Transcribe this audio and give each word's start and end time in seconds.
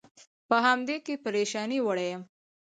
په 0.47 0.57
همدې 0.65 0.97
کې 1.05 1.13
پرېشانۍ 1.23 1.79
وړی 1.81 2.07
یم. 2.13 2.21